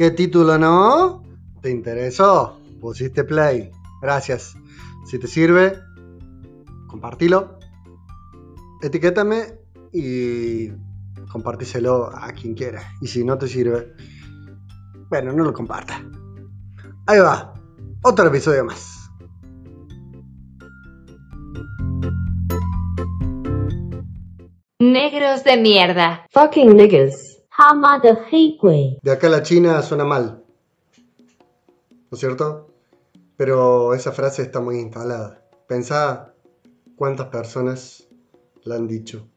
[0.00, 1.22] ¿Qué título no?
[1.60, 2.58] ¿Te interesó?
[2.80, 3.70] Pusiste play.
[4.00, 4.56] Gracias.
[5.04, 5.78] Si te sirve,
[6.86, 7.58] compartilo,
[8.80, 9.58] etiquétame
[9.92, 10.70] y
[11.30, 12.80] compartíselo a quien quiera.
[13.02, 13.92] Y si no te sirve,
[15.10, 16.02] bueno, no lo comparta.
[17.06, 17.52] Ahí va,
[18.02, 19.10] otro episodio más.
[24.78, 26.24] Negros de mierda.
[26.30, 27.29] Fucking niggas.
[27.59, 28.99] 他妈的黑鬼。
[29.03, 30.43] De acá a la China suena mal.
[32.09, 32.67] ¿No es cierto?
[33.37, 35.41] Pero esa frase está muy instalada.
[35.67, 36.33] Pensá
[36.95, 38.07] cuántas personas
[38.63, 39.27] la han dicho.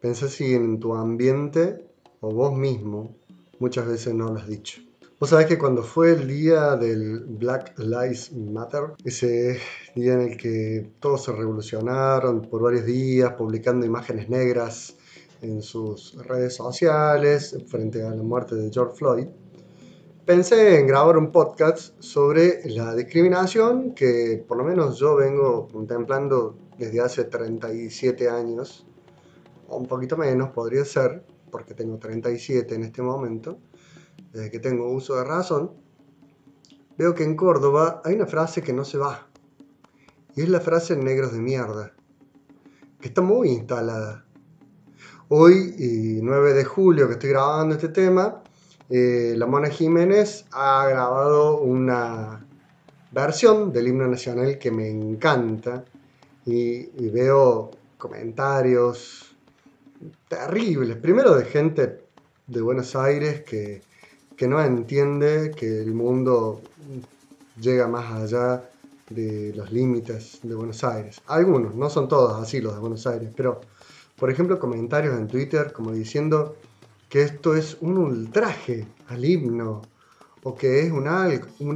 [0.00, 1.86] Pensá si en tu ambiente
[2.20, 3.16] o vos mismo
[3.58, 4.82] muchas veces no lo has dicho.
[5.22, 9.60] Vos sabés que cuando fue el día del Black Lives Matter, ese
[9.94, 14.96] día en el que todos se revolucionaron por varios días publicando imágenes negras
[15.41, 19.27] en sus redes sociales frente a la muerte de George Floyd,
[20.25, 26.57] pensé en grabar un podcast sobre la discriminación que por lo menos yo vengo contemplando
[26.77, 28.85] desde hace 37 años,
[29.67, 33.57] o un poquito menos podría ser, porque tengo 37 en este momento,
[34.31, 35.71] desde que tengo uso de razón,
[36.97, 39.27] veo que en Córdoba hay una frase que no se va,
[40.35, 41.93] y es la frase negros de mierda,
[42.99, 44.26] que está muy instalada.
[45.29, 48.41] Hoy, y 9 de julio que estoy grabando este tema,
[48.89, 52.45] eh, la Mona Jiménez ha grabado una
[53.11, 55.83] versión del himno nacional que me encanta
[56.45, 59.35] y, y veo comentarios
[60.29, 60.95] terribles.
[60.95, 62.05] Primero de gente
[62.47, 63.81] de Buenos Aires que,
[64.37, 66.61] que no entiende que el mundo
[67.59, 68.63] llega más allá
[69.09, 71.19] de los límites de Buenos Aires.
[71.27, 73.59] Algunos, no son todos así los de Buenos Aires, pero
[74.17, 76.55] por ejemplo comentarios en Twitter como diciendo
[77.09, 79.81] que esto es un ultraje al himno,
[80.43, 81.07] o que es un,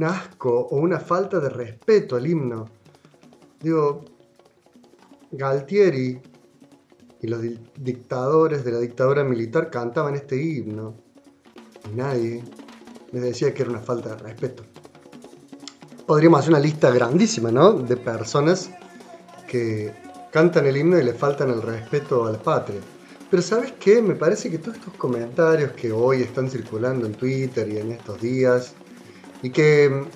[0.04, 2.66] asco o una falta de respeto al himno.
[3.60, 4.04] Digo,
[5.30, 6.20] Galtieri
[7.20, 10.94] y los di- dictadores de la dictadura militar cantaban este himno,
[11.90, 12.42] y nadie
[13.12, 14.64] les decía que era una falta de respeto.
[16.06, 17.72] Podríamos hacer una lista grandísima, ¿no?
[17.72, 18.70] De personas
[19.46, 19.92] que
[20.32, 22.80] cantan el himno y le faltan el respeto a la patria.
[23.30, 24.02] Pero ¿sabes qué?
[24.02, 28.20] Me parece que todos estos comentarios que hoy están circulando en Twitter y en estos
[28.20, 28.74] días,
[29.42, 30.06] y que mm,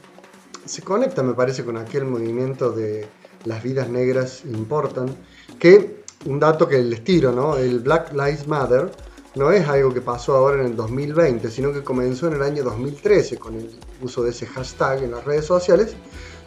[0.66, 3.06] se conectan, me parece, con aquel movimiento de
[3.44, 5.14] las vidas negras importan,
[5.58, 7.56] que un dato que les tiro, ¿no?
[7.56, 8.90] El Black Lives Matter
[9.34, 12.64] no es algo que pasó ahora en el 2020, sino que comenzó en el año
[12.64, 15.94] 2013 con el uso de ese hashtag en las redes sociales,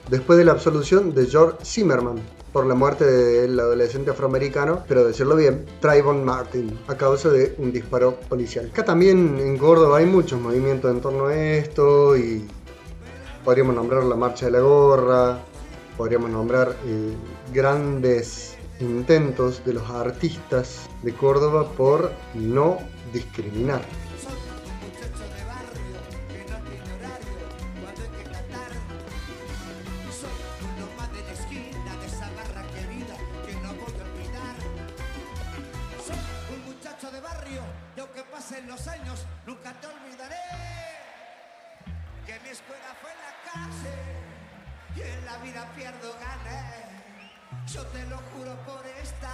[0.09, 2.17] después de la absolución de George Zimmerman
[2.51, 7.71] por la muerte del adolescente afroamericano, pero decirlo bien, Trayvon Martin, a causa de un
[7.71, 8.69] disparo policial.
[8.71, 12.47] Acá también en Córdoba hay muchos movimientos en torno a esto y
[13.45, 15.39] podríamos nombrar la marcha de la gorra,
[15.95, 17.13] podríamos nombrar eh,
[17.53, 22.77] grandes intentos de los artistas de Córdoba por no
[23.13, 23.81] discriminar.
[44.95, 46.89] Y en la vida pierdo gané.
[47.67, 49.29] Yo te lo juro por esta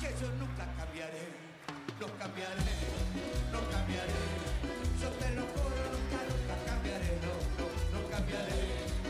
[0.00, 1.26] que yo nunca cambiaré,
[2.00, 2.62] no cambiaré,
[3.52, 4.20] no cambiaré.
[5.00, 9.05] Yo te lo juro, nunca, nunca cambiaré, no, no, no cambiaré.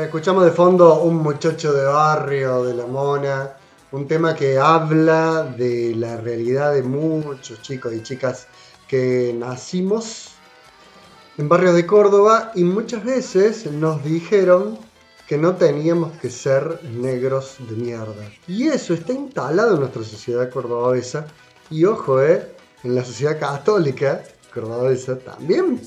[0.00, 3.52] Escuchamos de fondo un muchacho de barrio, de la mona,
[3.90, 8.46] un tema que habla de la realidad de muchos chicos y chicas
[8.88, 10.30] que nacimos
[11.36, 14.78] en barrios de Córdoba y muchas veces nos dijeron
[15.28, 18.32] que no teníamos que ser negros de mierda.
[18.48, 21.26] Y eso está instalado en nuestra sociedad cordobesa
[21.68, 22.50] y ojo, eh,
[22.82, 24.22] en la sociedad católica
[24.54, 25.82] cordobesa también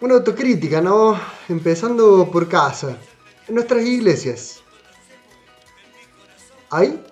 [0.00, 1.18] una autocrítica, ¿no?
[1.48, 2.96] Empezando por casa.
[3.48, 4.60] En nuestras iglesias.
[6.70, 7.02] ¿Hay?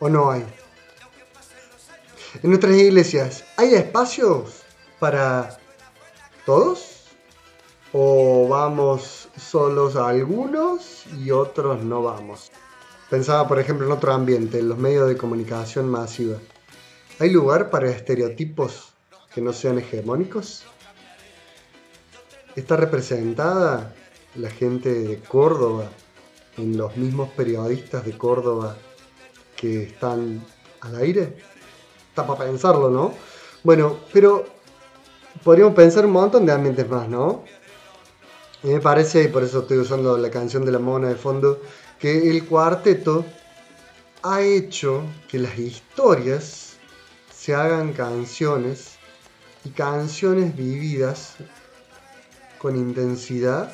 [0.00, 0.44] ¿O no hay?
[2.42, 4.62] En nuestras iglesias, ¿hay espacios
[4.98, 5.56] para
[6.44, 7.04] todos?
[7.92, 12.50] ¿O vamos solos a algunos y otros no vamos?
[13.08, 16.38] Pensaba, por ejemplo, en otro ambiente, en los medios de comunicación masiva.
[17.20, 18.92] ¿Hay lugar para estereotipos
[19.32, 20.64] que no sean hegemónicos?
[22.56, 23.92] ¿Está representada
[24.36, 25.90] la gente de Córdoba
[26.56, 28.76] en los mismos periodistas de Córdoba
[29.56, 30.40] que están
[30.80, 31.36] al aire?
[32.10, 33.12] Está para pensarlo, ¿no?
[33.64, 34.44] Bueno, pero
[35.42, 37.42] podríamos pensar un montón de ambientes más, ¿no?
[38.62, 41.60] Y me parece, y por eso estoy usando la canción de la mona de fondo,
[41.98, 43.24] que el cuarteto
[44.22, 46.76] ha hecho que las historias
[47.34, 48.96] se hagan canciones
[49.64, 51.34] y canciones vividas
[52.64, 53.70] con intensidad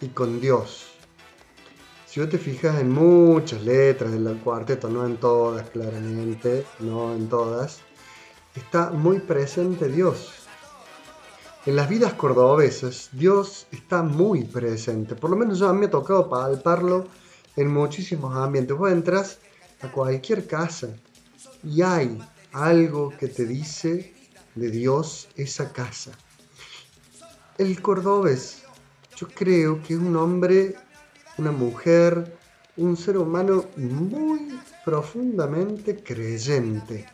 [0.00, 0.86] y con Dios.
[2.06, 7.28] Si vos te fijas en muchas letras del cuarteto, no en todas claramente, no en
[7.28, 7.80] todas,
[8.54, 10.32] está muy presente Dios.
[11.66, 15.14] En las vidas cordobesas, Dios está muy presente.
[15.16, 17.06] Por lo menos yo a mí me ha tocado palparlo
[17.56, 18.74] en muchísimos ambientes.
[18.74, 19.38] Vos entras
[19.82, 20.88] a cualquier casa
[21.62, 22.18] y hay
[22.52, 24.14] algo que te dice
[24.54, 26.12] de Dios esa casa.
[27.56, 28.64] El cordobés,
[29.16, 30.74] yo creo que es un hombre,
[31.38, 32.36] una mujer,
[32.76, 37.06] un ser humano muy profundamente creyente.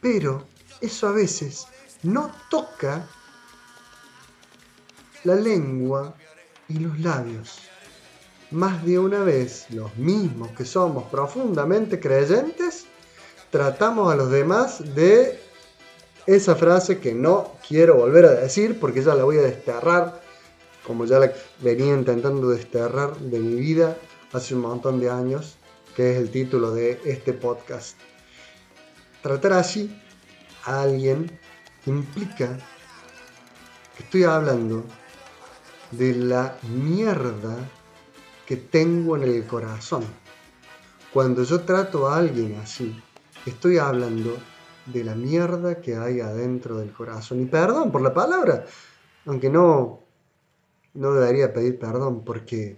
[0.00, 0.46] Pero
[0.80, 1.66] eso a veces
[2.02, 3.06] no toca
[5.24, 6.14] la lengua
[6.68, 7.58] y los labios.
[8.52, 12.86] Más de una vez, los mismos que somos profundamente creyentes,
[13.50, 15.43] tratamos a los demás de
[16.26, 20.22] esa frase que no quiero volver a decir porque ya la voy a desterrar,
[20.86, 23.96] como ya la venía intentando desterrar de mi vida
[24.32, 25.56] hace un montón de años,
[25.94, 27.96] que es el título de este podcast.
[29.22, 30.00] Tratar así
[30.64, 31.38] a alguien
[31.86, 32.58] implica
[33.96, 34.84] que estoy hablando
[35.90, 37.56] de la mierda
[38.46, 40.04] que tengo en el corazón.
[41.12, 43.00] Cuando yo trato a alguien así,
[43.46, 44.36] estoy hablando
[44.86, 47.40] de la mierda que hay adentro del corazón.
[47.40, 48.64] Y perdón por la palabra,
[49.26, 50.00] aunque no,
[50.94, 52.76] no debería pedir perdón porque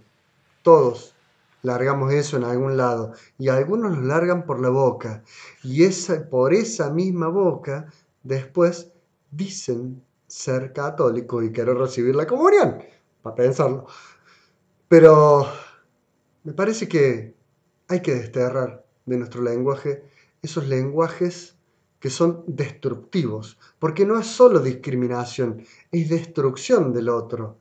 [0.61, 1.15] todos
[1.61, 5.23] largamos eso en algún lado y algunos lo largan por la boca
[5.63, 7.91] y esa, por esa misma boca
[8.23, 8.91] después
[9.31, 12.79] dicen ser católico y querer recibir la comunión,
[13.21, 13.87] para pensarlo.
[14.87, 15.47] Pero
[16.43, 17.35] me parece que
[17.87, 20.03] hay que desterrar de nuestro lenguaje
[20.41, 21.56] esos lenguajes
[21.99, 27.57] que son destructivos, porque no es solo discriminación, es destrucción del otro.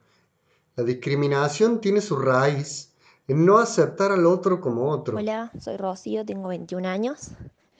[0.77, 2.93] La discriminación tiene su raíz
[3.29, 5.17] en no aceptar al otro como otro.
[5.17, 7.31] Hola, soy Rocío, tengo 21 años.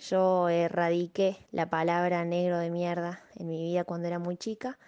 [0.01, 4.79] Yo erradiqué la palabra negro de mierda en mi vida cuando era muy chica,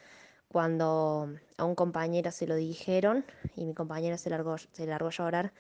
[0.49, 3.25] cuando a un compañero se lo dijeron
[3.57, 5.53] y mi compañero se largó, se largó a llorar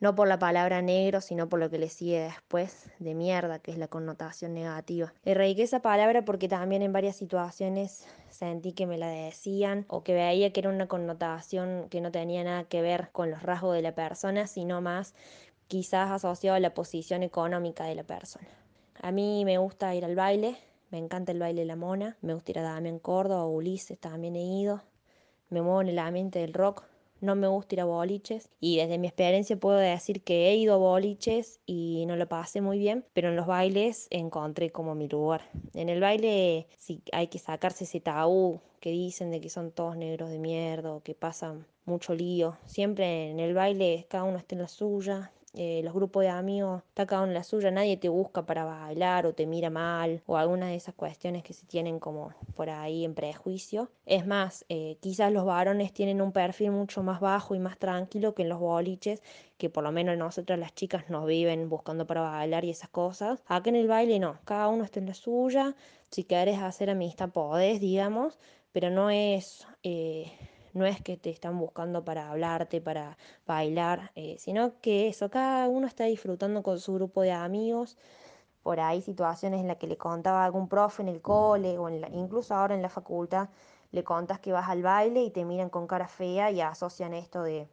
[0.00, 3.70] no por la palabra negro, sino por lo que le sigue después de mierda, que
[3.70, 5.12] es la connotación negativa.
[5.24, 10.14] Erradiqué esa palabra porque también en varias situaciones sentí que me la decían o que
[10.14, 13.82] veía que era una connotación que no tenía nada que ver con los rasgos de
[13.82, 15.14] la persona, sino más
[15.68, 18.48] quizás asociado a la posición económica de la persona.
[19.00, 20.56] A mí me gusta ir al baile,
[20.90, 24.36] me encanta el baile de la mona, me gusta ir a Damián Córdoba, Ulises también
[24.36, 24.82] he ido,
[25.48, 26.84] me muevo en el ambiente del rock,
[27.20, 30.74] no me gusta ir a boliches y desde mi experiencia puedo decir que he ido
[30.74, 35.08] a boliches y no lo pasé muy bien, pero en los bailes encontré como mi
[35.08, 35.42] lugar.
[35.74, 39.96] En el baile sí hay que sacarse ese tabú que dicen de que son todos
[39.96, 42.56] negros de mierda o que pasan mucho lío.
[42.66, 46.82] Siempre en el baile cada uno está en la suya, eh, los grupos de amigos
[46.88, 50.22] está cada uno en la suya, nadie te busca para bailar o te mira mal
[50.26, 53.90] o algunas de esas cuestiones que se tienen como por ahí en prejuicio.
[54.04, 58.34] Es más, eh, quizás los varones tienen un perfil mucho más bajo y más tranquilo
[58.34, 59.22] que en los boliches,
[59.56, 63.42] que por lo menos nosotras las chicas nos viven buscando para bailar y esas cosas.
[63.46, 65.74] Acá en el baile no, cada uno está en la suya,
[66.10, 68.38] si quieres hacer amistad podés, digamos,
[68.72, 69.66] pero no es...
[69.82, 70.30] Eh,
[70.76, 73.16] no es que te están buscando para hablarte, para
[73.46, 77.96] bailar, eh, sino que eso, cada uno está disfrutando con su grupo de amigos.
[78.62, 82.54] Por ahí situaciones en las que le contaba algún profe en el cole o incluso
[82.54, 83.48] ahora en la facultad,
[83.92, 87.42] le contas que vas al baile y te miran con cara fea y asocian esto
[87.42, 87.68] de,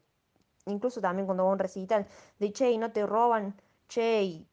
[0.65, 2.07] incluso también cuando va a un recital,
[2.39, 3.55] de che, no te roban,
[3.87, 4.45] che,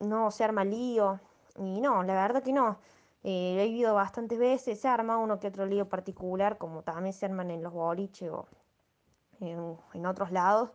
[0.00, 1.20] no se arma lío.
[1.56, 2.78] Y no, la verdad que no.
[3.26, 7.24] Eh, he vivido bastantes veces, se arma uno que otro lío particular, como también se
[7.24, 8.46] arman en los boliches o
[9.40, 10.70] en, otros lados,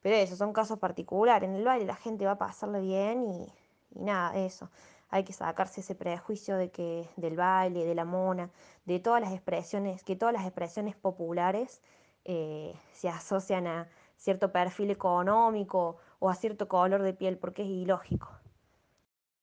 [0.00, 1.46] pero eso, son casos particulares.
[1.46, 3.52] En el baile la gente va a pasarle bien y,
[3.90, 4.70] nada, eso.
[5.10, 8.50] Hay que sacarse ese prejuicio de que del baile, de la mona,
[8.86, 11.82] de todas las expresiones, que todas las expresiones populares
[12.24, 17.68] eh, se asocian a cierto perfil económico o a cierto color de piel, porque es
[17.68, 18.30] ilógico.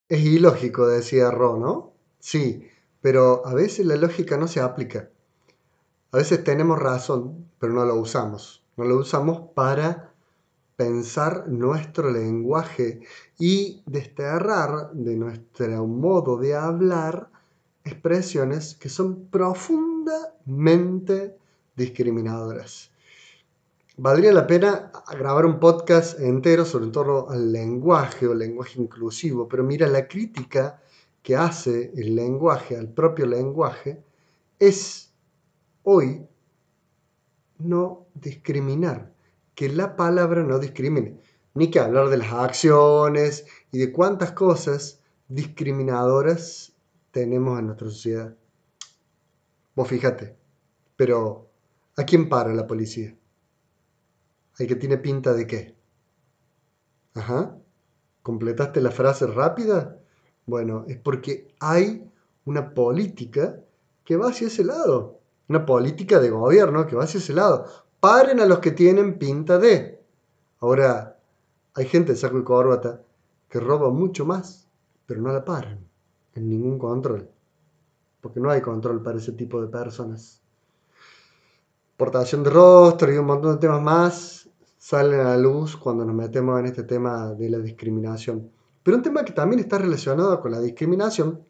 [0.09, 1.96] Es ilógico, decía Ro, ¿no?
[2.19, 2.67] Sí,
[3.01, 5.09] pero a veces la lógica no se aplica.
[6.11, 8.63] A veces tenemos razón, pero no lo usamos.
[8.75, 10.11] No lo usamos para
[10.75, 13.01] pensar nuestro lenguaje
[13.39, 17.29] y desterrar de nuestro modo de hablar
[17.83, 21.37] expresiones que son profundamente
[21.75, 22.91] discriminadoras.
[23.97, 29.63] Valdría la pena grabar un podcast entero sobre todo al lenguaje o lenguaje inclusivo, pero
[29.63, 30.79] mira, la crítica
[31.27, 34.01] que hace el lenguaje al propio lenguaje
[34.59, 35.11] es
[35.83, 36.25] hoy
[37.57, 39.11] no discriminar,
[39.53, 41.19] que la palabra no discrimine,
[41.53, 46.71] ni que hablar de las acciones y de cuántas cosas discriminadoras
[47.11, 48.33] tenemos en nuestra sociedad.
[49.75, 50.37] Vos fíjate,
[50.95, 51.49] pero
[51.97, 53.13] ¿a quién para la policía?
[54.57, 55.75] ¿Hay que tiene pinta de qué?
[57.15, 57.57] Ajá.
[58.23, 59.99] ¿Completaste la frase rápida?
[60.47, 62.09] Bueno, es porque hay
[62.45, 63.59] una política
[64.05, 65.19] que va hacia ese lado.
[65.49, 67.65] Una política de gobierno que va hacia ese lado.
[67.99, 70.01] Paren a los que tienen pinta de.
[70.61, 71.17] Ahora,
[71.73, 73.01] hay gente de saco y corbata
[73.49, 74.67] que roba mucho más,
[75.05, 75.79] pero no la paran
[76.33, 77.29] en ningún control.
[78.21, 80.41] Porque no hay control para ese tipo de personas.
[81.97, 86.15] Portación de rostro y un montón de temas más salen a la luz cuando nos
[86.15, 88.49] metemos en este tema de la discriminación.
[88.87, 91.43] Pero un tema que también está relacionado con la discriminación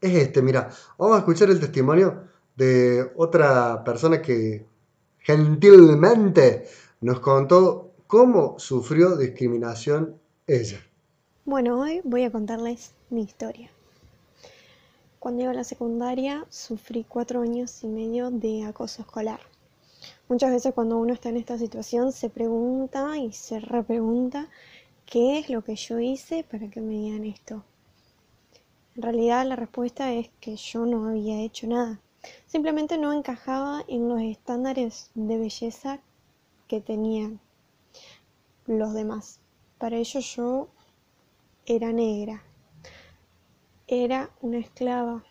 [0.00, 0.40] es este.
[0.40, 2.22] Mira, vamos a escuchar el testimonio
[2.56, 4.64] de otra persona que
[5.18, 6.66] gentilmente
[7.02, 10.80] nos contó cómo sufrió discriminación ella.
[11.44, 13.68] Bueno, hoy voy a contarles mi historia.
[15.18, 19.40] Cuando iba a la secundaria sufrí cuatro años y medio de acoso escolar.
[20.26, 24.48] Muchas veces cuando uno está en esta situación se pregunta y se repregunta
[25.12, 27.62] qué es lo que yo hice para que me digan esto.
[28.96, 32.00] En realidad la respuesta es que yo no había hecho nada.
[32.46, 36.00] Simplemente no encajaba en los estándares de belleza
[36.66, 37.40] que tenían
[38.64, 39.38] los demás.
[39.76, 40.68] Para ello yo
[41.66, 42.42] era negra,
[43.88, 45.26] era una esclava,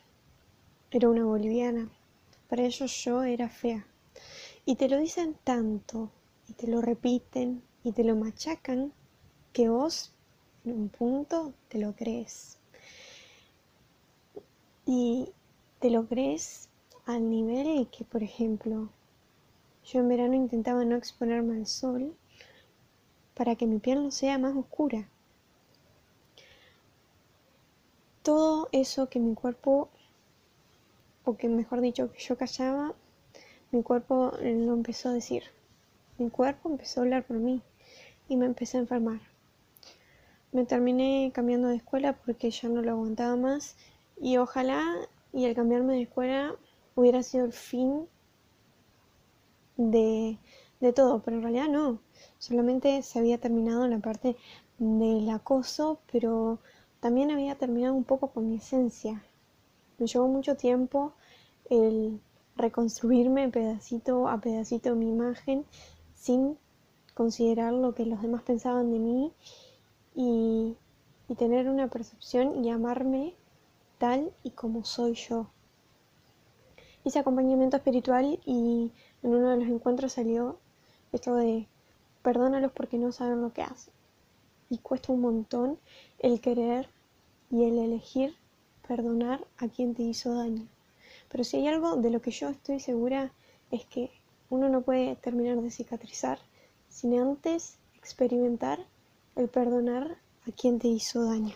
[0.92, 1.90] era una boliviana.
[2.48, 3.88] Para ellos yo era fea.
[4.64, 6.12] Y te lo dicen tanto,
[6.48, 8.94] y te lo repiten, y te lo machacan,
[9.54, 10.12] que vos
[10.66, 12.58] en un punto te lo crees.
[14.86, 15.30] Y
[15.80, 16.70] te lo crees
[17.06, 18.90] al nivel que, por ejemplo,
[19.86, 22.16] yo en verano intentaba no exponerme al sol
[23.36, 25.08] para que mi piel no sea más oscura.
[28.22, 29.90] Todo eso que mi cuerpo,
[31.26, 32.94] o que mejor dicho, que yo callaba,
[33.72, 35.44] mi cuerpo lo empezó a decir.
[36.20, 37.62] Mi cuerpo empezó a hablar por mí
[38.30, 39.31] y me empecé a enfermar.
[40.52, 43.78] Me terminé cambiando de escuela porque ya no lo aguantaba más
[44.20, 44.84] y ojalá
[45.32, 46.56] y el cambiarme de escuela
[46.96, 48.08] hubiera sido el fin
[49.78, 50.38] de,
[50.82, 52.00] de todo, pero en realidad no.
[52.38, 54.36] Solamente se había terminado la parte
[54.78, 56.60] del acoso, pero
[57.00, 59.24] también había terminado un poco con mi esencia.
[59.98, 61.14] Me llevó mucho tiempo
[61.70, 62.20] el
[62.58, 65.66] reconstruirme pedacito a pedacito mi imagen
[66.14, 66.58] sin
[67.14, 69.32] considerar lo que los demás pensaban de mí
[70.16, 70.76] y,
[71.28, 73.34] y tener una percepción y amarme
[73.98, 75.48] tal y como soy yo.
[77.04, 78.92] Hice acompañamiento espiritual y
[79.24, 80.60] en uno de los encuentros salió
[81.12, 81.68] esto de
[82.22, 83.94] perdónalos porque no saben lo que hacen.
[84.70, 85.80] Y cuesta un montón
[86.20, 86.90] el querer
[87.50, 88.36] y el elegir
[88.88, 90.68] perdonar a quien te hizo daño.
[91.30, 93.32] Pero si hay algo de lo que yo estoy segura
[93.72, 94.12] es que
[94.50, 96.40] uno no puede terminar de cicatrizar
[96.90, 98.86] sin antes experimentar
[99.48, 100.18] perdonar
[100.48, 101.56] a quien te hizo daño.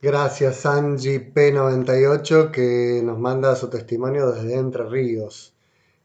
[0.00, 5.54] Gracias Angie P98 que nos manda su testimonio desde Entre Ríos.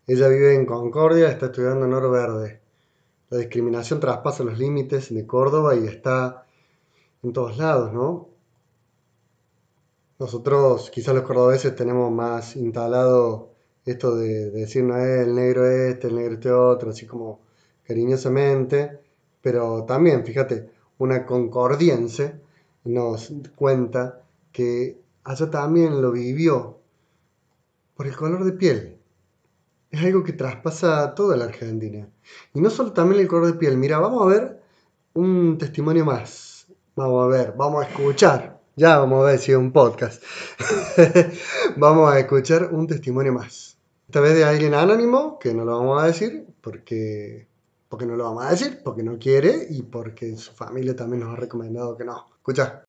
[0.07, 2.61] Ella vive en Concordia, está estudiando en Oro Verde.
[3.29, 6.45] La discriminación traspasa los límites de Córdoba y está
[7.23, 8.29] en todos lados, ¿no?
[10.17, 13.49] Nosotros, quizás los cordobeses, tenemos más instalado
[13.85, 17.39] esto de, de decir, no es el negro este, el negro este otro, así como
[17.89, 18.99] cariñosamente,
[19.41, 20.69] pero también, fíjate,
[20.99, 22.39] una concordiense
[22.83, 26.77] nos cuenta que allá también lo vivió
[27.95, 28.97] por el color de piel.
[29.89, 32.07] Es algo que traspasa toda la Argentina.
[32.53, 33.75] Y no solo también el color de piel.
[33.75, 34.61] Mira, vamos a ver
[35.15, 36.67] un testimonio más.
[36.95, 38.61] Vamos a ver, vamos a escuchar.
[38.75, 40.21] Ya vamos a ver si es un podcast.
[41.75, 43.79] vamos a escuchar un testimonio más.
[44.05, 47.48] Esta vez de alguien anónimo, que no lo vamos a decir porque
[47.89, 51.33] Porque no lo vamos a decir, porque no quiere y porque su familia también nos
[51.33, 52.27] ha recomendado que no.
[52.35, 52.85] Escucha.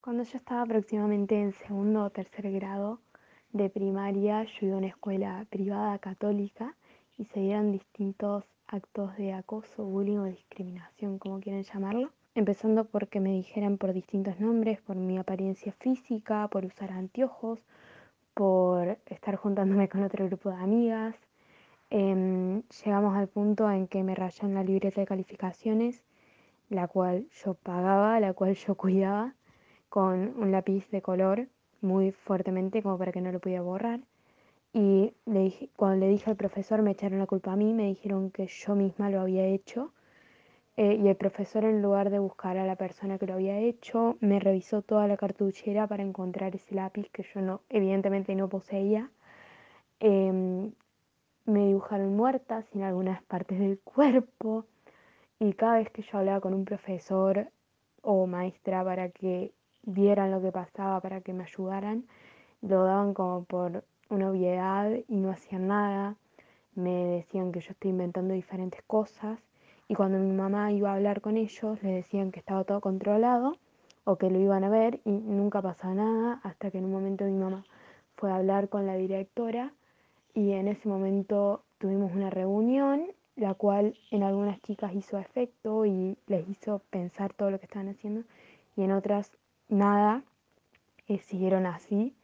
[0.00, 3.00] Cuando yo estaba aproximadamente en segundo o tercer grado
[3.52, 6.76] de primaria, yo iba a una escuela privada católica
[7.18, 12.12] y se dieron distintos actos de acoso, bullying o discriminación, como quieren llamarlo.
[12.36, 17.58] Empezando porque me dijeran por distintos nombres, por mi apariencia física, por usar anteojos,
[18.34, 21.16] por estar juntándome con otro grupo de amigas.
[21.90, 26.04] Em, llegamos al punto en que me rayan la libreta de calificaciones,
[26.68, 29.34] la cual yo pagaba, la cual yo cuidaba,
[29.88, 31.48] con un lápiz de color
[31.80, 34.00] muy fuertemente como para que no lo pudiera borrar.
[34.72, 35.14] Y
[35.76, 38.74] cuando le dije al profesor me echaron la culpa a mí, me dijeron que yo
[38.74, 39.92] misma lo había hecho.
[40.76, 44.18] Eh, y el profesor en lugar de buscar a la persona que lo había hecho,
[44.20, 49.10] me revisó toda la cartuchera para encontrar ese lápiz que yo no, evidentemente no poseía.
[50.00, 50.72] Em,
[51.46, 54.64] me dibujaron muerta sin algunas partes del cuerpo.
[55.38, 57.48] Y cada vez que yo hablaba con un profesor
[58.02, 62.04] o maestra para que vieran lo que pasaba, para que me ayudaran,
[62.62, 66.16] lo daban como por una obviedad y no hacían nada.
[66.74, 69.38] Me decían que yo estoy inventando diferentes cosas
[69.88, 73.56] y cuando mi mamá iba a hablar con ellos le decían que estaba todo controlado
[74.04, 77.24] o que lo iban a ver y nunca pasaba nada hasta que en un momento
[77.24, 77.64] mi mamá
[78.16, 79.72] fue a hablar con la directora
[80.36, 86.16] y en ese momento tuvimos una reunión la cual en algunas chicas hizo efecto y
[86.26, 88.24] les hizo pensar todo lo que estaban haciendo
[88.76, 89.30] y en otras
[89.68, 90.22] nada,
[91.08, 92.14] eh, siguieron así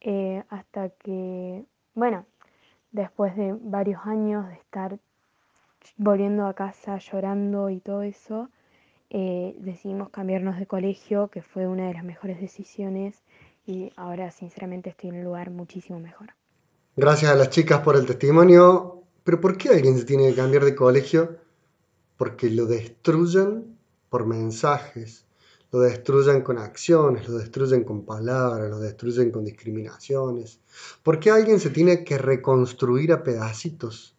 [0.00, 2.26] eh, hasta que, bueno,
[2.92, 4.98] después de varios años de estar
[5.96, 8.50] volviendo a casa llorando y todo eso,
[9.10, 13.22] eh, decidimos cambiarnos de colegio, que fue una de las mejores decisiones
[13.66, 16.34] y ahora sinceramente estoy en un lugar muchísimo mejor.
[16.96, 19.02] Gracias a las chicas por el testimonio.
[19.24, 21.38] Pero ¿por qué alguien se tiene que cambiar de colegio?
[22.16, 23.76] Porque lo destruyen
[24.08, 25.26] por mensajes,
[25.72, 30.60] lo destruyen con acciones, lo destruyen con palabras, lo destruyen con discriminaciones.
[31.02, 34.14] ¿Por qué alguien se tiene que reconstruir a pedacitos?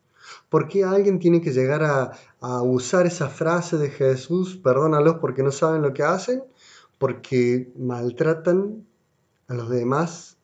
[0.49, 5.43] ¿Por qué alguien tiene que llegar a, a usar esa frase de Jesús, perdónalos porque
[5.43, 6.43] no saben lo que hacen?
[6.97, 8.85] Porque maltratan
[9.47, 10.35] a los demás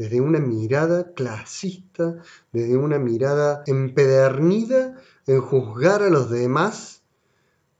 [0.00, 7.02] desde una mirada clasista, desde una mirada empedernida en juzgar a los demás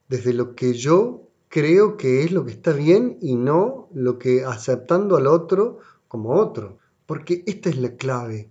[0.06, 4.44] desde lo que yo creo que es lo que está bien y no lo que
[4.44, 5.78] aceptando al otro
[6.08, 6.76] como otro.
[7.06, 8.50] Porque esta es la clave.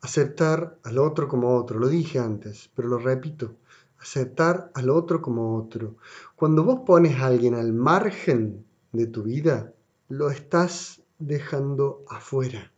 [0.00, 1.78] Aceptar al otro como otro.
[1.78, 3.56] Lo dije antes, pero lo repito.
[3.98, 5.96] Aceptar al otro como otro.
[6.36, 9.74] Cuando vos pones a alguien al margen de tu vida,
[10.08, 12.70] lo estás dejando afuera.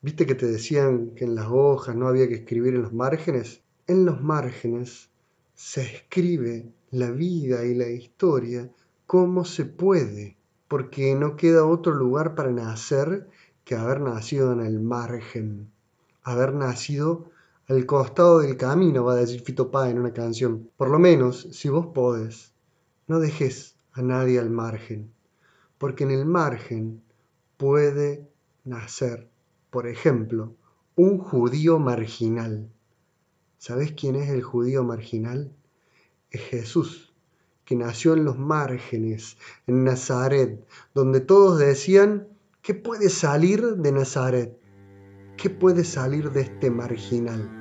[0.00, 3.62] ¿Viste que te decían que en las hojas no había que escribir en los márgenes?
[3.88, 5.10] En los márgenes
[5.54, 8.70] se escribe la vida y la historia
[9.06, 10.36] como se puede,
[10.68, 13.26] porque no queda otro lugar para nacer
[13.64, 15.68] que haber nacido en el margen,
[16.22, 17.32] haber nacido
[17.66, 20.70] al costado del camino, va a decir Fito Páez en una canción.
[20.76, 22.52] Por lo menos, si vos podés,
[23.08, 25.10] no dejes a nadie al margen,
[25.76, 27.02] porque en el margen
[27.56, 28.28] puede
[28.64, 29.28] nacer,
[29.70, 30.54] por ejemplo,
[30.96, 32.70] un judío marginal.
[33.58, 35.52] ¿Sabés quién es el judío marginal?
[36.30, 37.14] es Jesús,
[37.64, 42.28] que nació en los márgenes, en Nazaret, donde todos decían,
[42.62, 44.58] ¿qué puede salir de Nazaret?
[45.36, 47.57] ¿Qué puede salir de este marginal?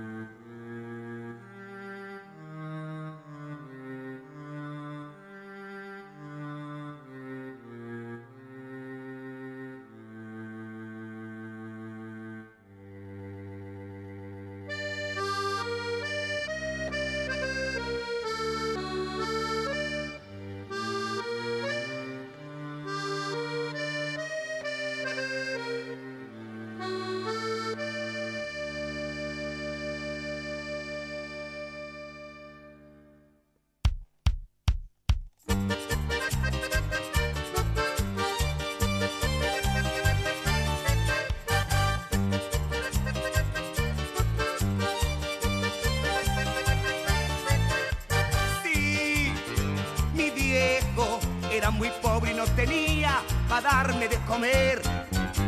[51.57, 54.79] Era muy pobre y no tenía para darme de comer.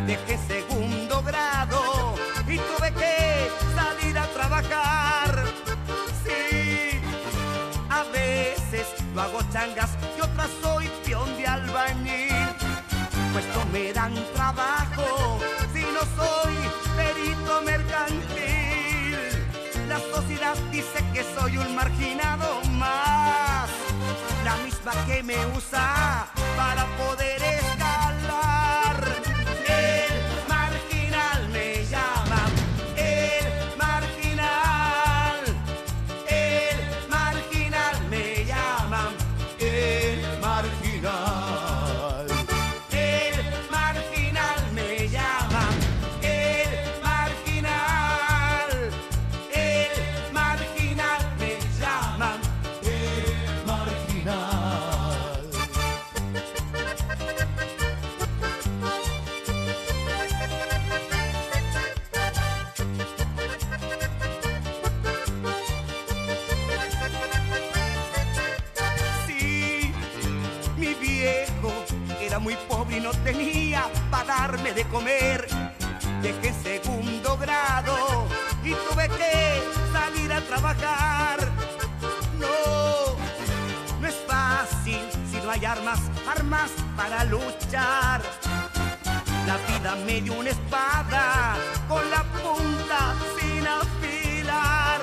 [0.08, 2.16] Dejé segundo grado
[2.48, 5.44] y tuve que salir a trabajar.
[6.24, 7.00] Sí,
[7.90, 12.48] a veces lo hago changas y otras soy peón de albañil.
[13.32, 15.40] Pues no me dan trabajo
[15.72, 16.56] si no soy
[16.98, 19.18] perito mercantil.
[19.88, 22.39] La sociedad dice que soy un marginado misma
[25.06, 27.39] que me usa para poder
[80.50, 81.38] trabajar.
[82.40, 83.16] No,
[84.02, 88.22] no es fácil si no hay armas, armas para luchar.
[89.46, 91.56] La vida me dio una espada
[91.88, 95.02] con la punta sin afilar.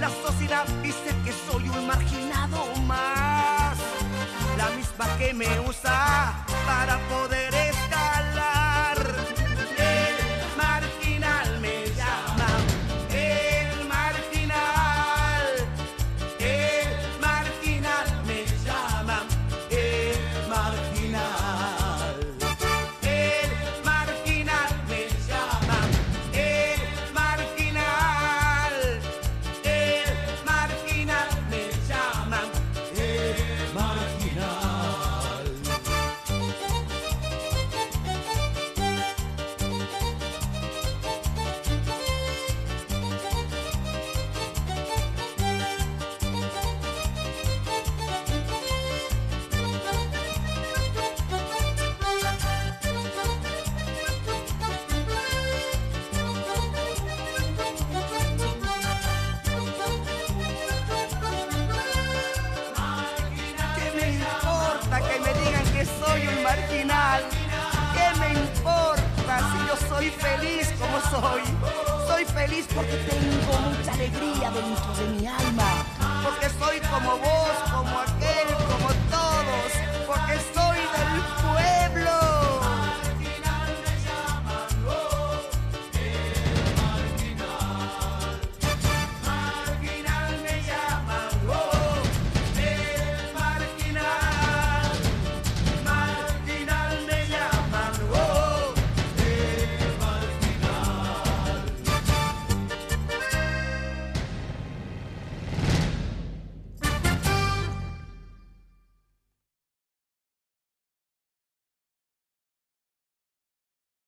[0.00, 3.76] La sociedad dice que soy un marginado más,
[4.56, 7.45] la misma que me usa para poder
[71.10, 71.42] soy.
[72.06, 75.84] Soy feliz porque tengo mucha alegría dentro de mi alma.
[76.24, 78.55] Porque soy como vos, como aquel